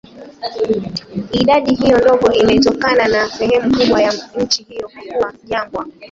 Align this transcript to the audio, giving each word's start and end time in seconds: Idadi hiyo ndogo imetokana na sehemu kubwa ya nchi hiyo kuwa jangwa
Idadi 1.31 1.75
hiyo 1.75 1.97
ndogo 1.99 2.31
imetokana 2.33 3.07
na 3.07 3.29
sehemu 3.29 3.77
kubwa 3.77 4.01
ya 4.01 4.13
nchi 4.37 4.63
hiyo 4.63 4.89
kuwa 4.89 5.33
jangwa 5.43 5.85